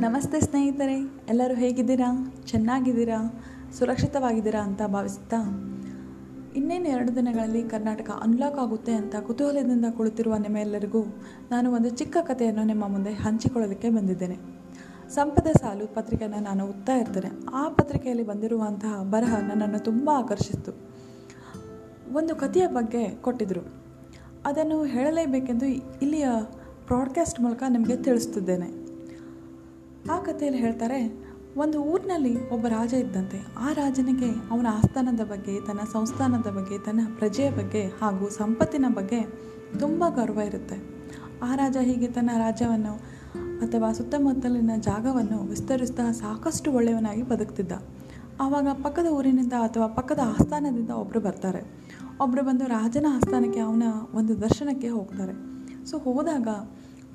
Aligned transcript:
ನಮಸ್ತೆ 0.00 0.40
ಸ್ನೇಹಿತರೆ, 0.40 0.94
ಎಲ್ಲರೂ 1.28 1.54
ಹೇಗಿದ್ದೀರಾ? 1.54 2.34
ಚೆನ್ನಾಗಿದ್ದೀರಾ? 2.46 3.44
ಸುರಕ್ಷಿತವಾಗಿದ್ದೀರಾ 3.78 4.60
ಅಂತ 4.60 4.82
ಭಾವಿಸುತ್ತಾ? 4.82 5.36
ಇನ್ನೇನು 6.56 6.84
ಎರಡು 6.84 7.16
ದಿನಗಳಲ್ಲಿ 7.16 7.62
ಕರ್ನಾಟಕ 7.62 8.10
ಅನ್ಲಾಕ್ 8.10 8.58
ಆಗುತ್ತೆ 8.58 8.92
ಅಂತ 8.92 9.16
ಕುತೂಹಲದಿಂದ 9.16 9.84
ಕುಳಿತಿರುವ 9.96 10.36
ನಿಮ್ಮೆಲ್ಲರಿಗೂ 10.36 11.02
ನಾನು 11.50 11.72
ಒಂದು 11.72 11.88
ಚಿಕ್ಕ 11.88 12.16
ಕಥೆಯನ್ನು 12.22 12.64
ನಿಮ್ಮ 12.64 12.88
ಮುಂದೆ 12.88 13.10
ಹಂಚಿಕೊಳ್ಳಲಿಕ್ಕೆ 13.10 13.90
ಬಂದಿದ್ದೇನೆ. 13.90 14.38
ಸಂಪದ 15.10 15.46
ಸಾಲು 15.46 15.94
ಪತ್ರಿಕೆಯನ್ನು 15.94 16.40
ನಾನು 16.40 16.66
ಓದ್ತಾ 16.66 16.96
ಇರ್ತೇನೆ. 16.96 17.30
ಆ 17.52 17.68
ಪತ್ರಿಕೆಯಲ್ಲಿ 17.68 18.26
ಬಂದಿರುವಂತಹ 18.26 19.02
ಬರಹ 19.02 19.38
ನನ್ನನ್ನು 19.38 19.78
ತುಂಬ 19.78 20.10
ಆಕರ್ಷಿಸಿತು. 20.14 20.72
ಒಂದು 22.12 22.36
ಕಥೆಯ 22.36 22.66
ಬಗ್ಗೆ 22.66 23.08
ಕೊಟ್ಟಿದ್ದರು 23.08 23.74
ಅದನ್ನು 24.44 24.84
ಹೇಳಲೇಬೇಕೆಂದು 24.84 25.66
ಇಲ್ಲಿಯ 26.02 26.28
ಬ್ರಾಡ್ಕಾಸ್ಟ್ 26.86 27.40
ಮೂಲಕ 27.40 27.62
ನಿಮಗೆ 27.68 27.96
ತಿಳಿಸ್ತಿದ್ದೇನೆ. 27.96 28.79
ಆ 30.12 30.18
ಕಥೆಯಲ್ಲಿ 30.18 30.60
ಹೇಳ್ತಾರೆ, 30.60 31.30
ಒಂದು 31.56 31.82
ಊರಿನಲ್ಲಿ 31.82 32.50
ಒಬ್ಬ 32.50 32.66
ರಾಜ 32.66 32.94
ಇದ್ದಂತೆ. 32.94 33.46
ಆ 33.58 33.72
ರಾಜನಿಗೆ 33.72 34.30
ಅವನ 34.50 34.66
ಆಸ್ಥಾನದ 34.70 35.20
ಬಗ್ಗೆ, 35.20 35.66
ತನ್ನ 35.66 35.80
ಸಂಸ್ಥಾನದ 35.92 36.46
ಬಗ್ಗೆ, 36.46 36.78
ತನ್ನ 36.78 37.00
ಪ್ರಜೆಯ 37.18 37.50
ಬಗ್ಗೆ 37.50 37.86
ಹಾಗೂ 37.86 38.28
ಸಂಪತ್ತಿನ 38.28 38.84
ಬಗ್ಗೆ 38.88 39.20
ತುಂಬ 39.78 40.04
ಗರ್ವ 40.08 40.40
ಇರುತ್ತೆ. 40.40 40.76
ಆ 41.42 41.54
ರಾಜ 41.54 41.76
ಹೀಗೆ 41.82 42.06
ತನ್ನ 42.06 42.30
ರಾಜ್ಯವನ್ನು 42.38 43.20
ಅಥವಾ 43.58 43.92
ಸುತ್ತಮುತ್ತಲಿನ 43.92 44.70
ಜಾಗವನ್ನು 44.78 45.42
ವಿಸ್ತರಿಸ್ತಾ 45.42 46.12
ಸಾಕಷ್ಟು 46.12 46.72
ಒಳ್ಳೆಯವನಾಗಿ 46.72 47.22
ಬದುಕ್ತಿದ್ದ. 47.22 47.72
ಆವಾಗ 48.40 48.66
ಪಕ್ಕದ 48.82 49.06
ಊರಿನಿಂದ 49.06 49.52
ಅಥವಾ 49.52 49.86
ಪಕ್ಕದ 49.86 50.20
ಆಸ್ಥಾನದಿಂದ 50.24 50.90
ಒಬ್ಬರು 50.90 51.20
ಬರ್ತಾರೆ. 51.20 51.60
ಒಬ್ಬರು 52.20 52.44
ಬಂದು 52.44 52.66
ರಾಜನ 52.66 53.06
ಆಸ್ಥಾನಕ್ಕೆ, 53.10 53.60
ಅವನ 53.60 53.82
ಒಂದು 54.14 54.40
ದರ್ಶನಕ್ಕೆ 54.40 54.88
ಹೋಗ್ತಾರೆ. 54.88 55.32
ಸೊ, 55.86 55.98
ಹೋದಾಗ 55.98 56.48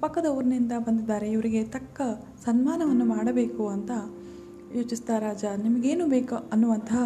ಪಕ್ಕದ 0.06 0.28
ಊರಿನಿಂದ 0.38 0.74
ಬಂದಿದ್ದಾರೆ. 0.86 1.28
ಇವರಿಗೆ 1.36 1.62
ತಕ್ಕ 1.76 2.02
ಸನ್ಮಾನವನ್ನು 2.46 3.06
ಮಾಡಬೇಕು 3.12 3.64
ಅಂತ 3.76 3.92
ಯೋಚಿಸ್ತಾ 4.76 5.16
ರಾಜ, 5.20 5.44
ನಿಮಗೇನು 5.64 6.06
ಬೇಕು 6.14 6.36
ಅನ್ನುವಂತಹ 6.54 7.04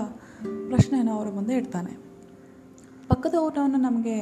ಪ್ರಶ್ನೆಯನ್ನು 0.70 1.12
ಅವರ 1.18 1.28
ಮುಂದೆ 1.36 1.54
ಇಡ್ತಾನೆ. 1.58 1.92
ಪಕ್ಕದ 3.10 3.36
ಊರಿನವನು 3.46 3.80
ನಮಗೆ 3.88 4.18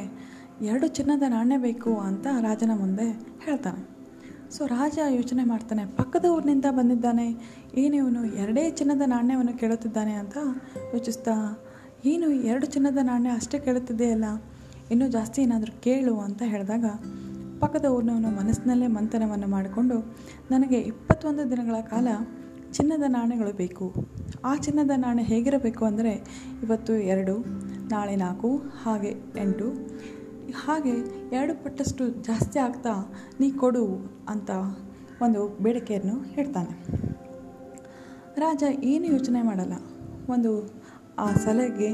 ಎರಡು 0.70 0.86
ಚಿನ್ನದ 0.96 1.24
ನಾಣ್ಯ 1.28 1.56
ಬೇಕು 1.58 1.92
ಅಂತ 2.08 2.26
ರಾಜನ 2.46 2.72
ಮುಂದೆ 2.74 3.06
ಹೇಳ್ತಾನೆ. 3.46 3.82
ಸೊ 4.54 4.60
ರಾಜ 4.66 4.98
ಯೋಚನೆ 5.18 5.44
ಮಾಡ್ತಾನೆ, 5.44 5.82
ಪಕ್ಕದ 5.98 6.26
ಊರಿನಿಂದ 6.34 6.68
ಬಂದಿದ್ದಾನೆ 6.78 7.26
ಏನಿವನು 7.82 8.22
ಎರಡೇ 8.42 8.64
ಚಿನ್ನದ 8.70 9.04
ನಾಣ್ಯವನ್ನು 9.06 9.54
ಕೇಳುತ್ತಿದ್ದಾನೆ 9.62 10.14
ಅಂತ 10.22 10.36
ಯೋಚಿಸ್ತಾ, 10.94 11.36
ಏನು 12.12 12.28
ಎರಡು 12.50 12.66
ಚಿನ್ನದ 12.66 13.02
ನಾಣ್ಯ 13.02 13.36
ಅಷ್ಟೇ 13.38 13.58
ಕೇಳುತ್ತಿದೆಯಲ್ಲ, 13.58 14.28
ಇನ್ನೂ 14.92 15.08
ಜಾಸ್ತಿ 15.08 15.38
ಏನಾದರೂ 15.42 15.74
ಕೇಳು 15.80 16.14
ಅಂತ 16.26 16.42
ಹೇಳಿದಾಗ 16.46 16.86
ಪಕ್ಕದ 17.60 17.84
ಊರಿನವನ 17.84 18.26
ಮನಸ್ಸಿನಲ್ಲೇ 18.38 18.86
ಮಂಥನವನ್ನು 18.86 19.48
ಮಾಡಿಕೊಂಡು, 19.48 19.98
ನನಗೆ 20.50 20.78
ಇಪ್ಪತ್ತೊಂದು 20.80 21.50
ದಿನಗಳ 21.50 21.80
ಕಾಲ 21.80 22.08
ಚಿನ್ನದ 22.72 23.04
ನಾಣ್ಯಗಳು 23.08 23.56
ಬೇಕು. 23.56 23.86
ಆ 24.44 24.56
ಚಿನ್ನದ 24.56 24.90
ನಾಣ್ಯ 24.96 25.22
ಹೇಗಿರಬೇಕು 25.22 25.84
ಅಂದರೆ, 25.84 26.12
ಇವತ್ತು 26.62 26.94
ಎರಡು, 26.94 27.34
ನಾಳೆ 27.88 28.16
ನಾಲ್ಕು, 28.16 28.50
ಹಾಗೆ 28.56 29.12
ಎಂಟು. 29.36 29.68
ಹಾಗೆ 30.64 30.92
ಎರಡು 31.34 31.64
ಪಟ್ಟಷ್ಟು 31.64 32.08
ಜಾಸ್ತಿ 32.08 32.58
ಆಗ್ತಾ 32.58 32.92
ನೀ 33.40 33.50
ಕೊಡು 33.50 33.84
ಅಂತ 34.28 34.50
ಒಂದು 35.22 35.62
ಬೇಡಿಕೆಯನ್ನು 35.62 36.16
ಇಡ್ತಾನೆ. 36.40 36.72
ರಾಜ 38.38 38.62
ಏನು 38.84 39.06
ಯೋಚನೆ 39.06 39.42
ಮಾಡಲ್ಲ. 39.42 39.72
ಒಂದು 40.32 40.52
ಆ 41.18 41.32
ಸಲಹೆಗೆ 41.32 41.90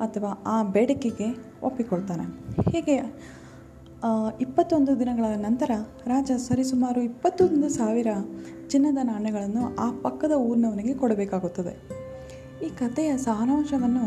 ಅಥವಾ 0.00 0.30
ಆ 0.46 0.62
ಬೇಡಿಕೆಗೆ 0.62 1.28
ಒಪ್ಪಿಕೊಳ್ತಾನೆ. 1.62 2.24
ಹೀಗೆ 2.72 2.96
ಇಪ್ಪತ್ತೊಂದು 4.40 4.98
ದಿನಗಳ 4.98 5.24
ನಂತರ 5.24 5.70
ರಾಜ 6.06 6.30
ಸರಿಸುಮಾರು 6.48 7.00
ಇಪ್ಪತ್ತೊಂದು 7.00 7.68
ಸಾವಿರ 7.68 8.06
ಚಿನ್ನದ 8.68 8.98
ನಾಣ್ಯಗಳನ್ನು 9.02 9.76
ಆ 9.76 9.90
ಪಕ್ಕದ 10.02 10.32
ಊರಿನವನಿಗೆ 10.32 10.94
ಕೊಡಬೇಕಾಗುತ್ತದೆ. 10.94 11.74
ಈ 12.66 12.68
ಕಥೆಯ 12.68 13.16
ಸಾರಾಂಶವನ್ನು 13.16 14.06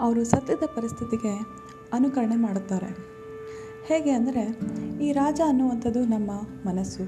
ಅವರು 0.00 0.24
ಸತ್ಯದ 0.24 0.66
ಪರಿಸ್ಥಿತಿಗೆ 0.76 1.32
ಅನುಕರಣೆ 1.92 2.36
ಮಾಡುತ್ತಾರೆ. 2.36 2.90
ಹೇಗೆ 3.86 4.10
ಅಂದರೆ, 4.10 4.44
ಈ 5.04 5.12
ರಾಜ 5.12 5.40
ಅನ್ನುವಂಥದ್ದು 5.46 6.04
ನಮ್ಮ 6.04 6.30
ಮನಸ್ಸು, 6.68 7.04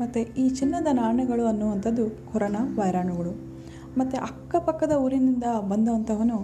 ಮತ್ತು 0.00 0.20
ಈ 0.20 0.48
ಚಿನ್ನದ 0.48 0.86
ನಾಣ್ಯಗಳು 0.92 1.46
ಅನ್ನುವಂಥದ್ದು 1.46 2.32
ಕೊರೋನಾ 2.32 2.76
ವೈರಾಣುಗಳು, 2.78 3.32
ಮತ್ತು 3.98 4.16
ಅಕ್ಕಪಕ್ಕದ 4.16 4.92
ಊರಿನಿಂದ 4.92 5.44
ಬಂದಂಥವನು 5.68 6.38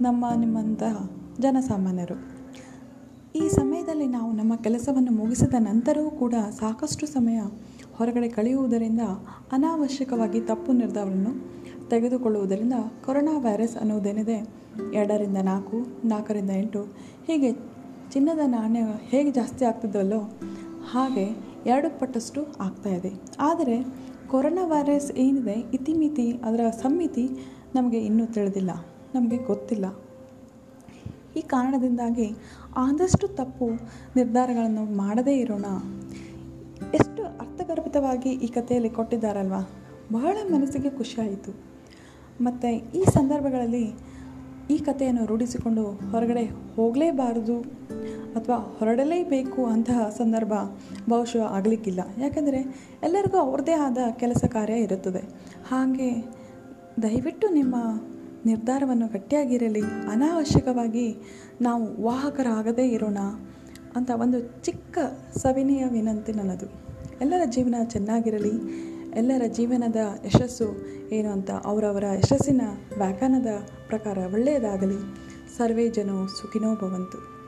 ನಮ್ಮ 0.00 0.24
ನಿಮ್ಮಂತಹ 0.36 1.10
ಜನಸಾಮಾನ್ಯರು. 1.40 2.39
ಸಮಯದಲ್ಲಿ 3.90 4.12
ನಾವು 4.18 4.32
ನಮ್ಮ 4.32 4.54
ಕೆಲಸವನ್ನು 4.64 5.12
ಮುಗಿಸಿದ 5.12 5.56
ನಂತರವೂ 5.58 6.10
ಕೂಡ 6.10 6.34
ಸಾಕಷ್ಟು 6.58 7.04
ಸಮಯ 7.06 7.38
ಹೊರಗಡೆ 7.96 8.28
ಕಳೆಯುವುದರಿಂದ 8.28 9.04
ಅನಾವಶ್ಯಕವಾಗಿ 9.52 10.40
ತಪ್ಪು 10.40 10.72
ನಿರ್ಧಾರವನ್ನು 10.72 11.32
ತೆಗೆದುಕೊಳ್ಳುವುದರಿಂದ 11.88 12.76
ಕೊರೋನಾ 13.04 13.34
ವೈರಸ್ 13.38 13.74
ಅನ್ನುವುದೇನಿದೆ? 13.76 14.36
ಎರಡರಿಂದ 14.94 15.40
ನಾಲ್ಕು, 15.42 15.78
ನಾಲ್ಕರಿಂದ 16.04 16.52
ಎಂಟು, 16.56 16.82
ಹೀಗೆ 17.26 17.50
ಚಿನ್ನದ 18.12 18.44
ನಾಣ್ಯ 18.46 18.82
ಹೇಗೆ 19.08 19.30
ಜಾಸ್ತಿ 19.30 19.64
ಆಗ್ತಿದ್ದಲ್ಲೋ 19.64 20.20
ಹಾಗೆ 20.92 21.26
ಎರಡು 21.66 21.90
ಪಟ್ಟಷ್ಟು 22.00 22.42
ಆಗ್ತಾಯಿದೆ 22.60 23.12
ಆದರೆ 23.40 23.78
ಕೊರೋನಾ 24.30 24.66
ವೈರಸ್ 24.66 25.10
ಏನಿದೆ, 25.24 25.56
ಇತಿಮಿತಿ 25.74 26.28
ಅದರ 26.44 26.70
ಸಮ್ಮಿತಿ 26.82 27.26
ನಮಗೆ 27.74 28.02
ಇನ್ನೂ 28.10 28.26
ತಿಳಿದಿಲ್ಲ, 28.26 28.70
ನಮಗೆ 29.14 29.40
ಗೊತ್ತಿಲ್ಲ. 29.50 29.86
ಈ 31.36 31.40
ಕಾರಣದಿಂದಾಗಿ 31.40 32.34
ಆದಷ್ಟು 32.76 33.28
ತಪ್ಪು 33.28 33.70
ನಿರ್ಧಾರಗಳನ್ನು 34.16 34.96
ಮಾಡದೇ 34.96 35.36
ಇರೋಣ. 35.36 35.64
ಎಷ್ಟು 36.94 37.22
ಅರ್ಥಗರ್ಭಿತವಾಗಿ 37.22 38.30
ಈ 38.30 38.46
ಕಥೆಯಲ್ಲಿ 38.46 38.90
ಕೊಟ್ಟಿದ್ದಾರಲ್ವ? 38.90 39.54
ಬಹಳ 40.12 40.36
ಮನಸ್ಸಿಗೆ 40.52 40.90
ಖುಷಿಯಾಯಿತು. 40.90 41.54
ಮತ್ತು 42.40 42.74
ಈ 42.98 43.04
ಸಂದರ್ಭಗಳಲ್ಲಿ 43.04 43.92
ಈ 44.70 44.78
ಕಥೆಯನ್ನು 44.78 45.26
ರೂಢಿಸಿಕೊಂಡು 45.26 45.84
ಹೊರಗಡೆ 45.84 46.44
ಹೋಗಲೇಬಾರದು 46.76 47.60
ಅಥವಾ 48.34 48.76
ಹೊರಡಲೇಬೇಕು 48.78 49.66
ಅಂತಹ 49.66 50.08
ಸಂದರ್ಭ 50.08 50.52
ಬಹುಶಃ 51.08 51.42
ಆಗಲಿಕ್ಕಿಲ್ಲ. 51.42 52.00
ಯಾಕೆಂದರೆ 52.18 52.88
ಎಲ್ಲರಿಗೂ 53.02 53.38
ಅವ್ರದ್ದೇ 53.38 53.72
ಆದ 53.72 53.98
ಕೆಲಸ 54.12 54.44
ಕಾರ್ಯ 54.44 54.74
ಇರುತ್ತದೆ. 54.74 55.18
ಹಾಗೆ 55.68 56.28
ದಯವಿಟ್ಟು 57.02 57.48
ನಿಮ್ಮ 57.48 57.74
ನಿರ್ಧಾರವನ್ನು 58.46 59.06
ಗಟ್ಟಿಯಾಗಿರಲಿ, 59.06 59.80
ಅನಾವಶ್ಯಕವಾಗಿ 59.80 61.16
ನಾವು 61.60 62.02
ವಾಹಕರಾಗದೇ 62.02 62.88
ಇರೋಣ 62.88 63.18
ಅಂತ 63.96 64.10
ಒಂದು 64.14 64.62
ಚಿಕ್ಕ 64.62 64.98
ಸವಿನಯ 65.38 65.84
ವಿನಂತಿ 65.84 66.32
ನನ್ನದು. 66.32 66.66
ಎಲ್ಲರ 67.20 67.40
ಜೀವನ 67.44 67.74
ಚೆನ್ನಾಗಿರಲಿ, 67.84 68.52
ಎಲ್ಲರ 69.16 69.42
ಜೀವನದ 69.46 69.96
ಯಶಸ್ಸು 70.26 70.86
ಏನು 71.10 71.30
ಅಂತ 71.30 71.50
ಅವರವರ 71.50 72.04
ಯಶಸ್ಸಿನ 72.18 72.60
ವ್ಯಾಖ್ಯಾನದ 72.98 73.46
ಪ್ರಕಾರ 73.88 74.18
ಒಳ್ಳೆಯದಾಗಲಿ. 74.18 75.30
ಸರ್ವೇ 75.56 75.88
ಜನೋ 75.88 76.26
ಸುಖಿನೋ 76.26 76.74
ಭವಂತು. 76.74 77.39